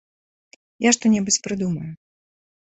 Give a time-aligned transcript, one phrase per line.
[0.87, 1.91] -Я што-небудзь прыдумаю.